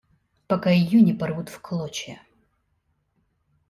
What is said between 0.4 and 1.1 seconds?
Пока ее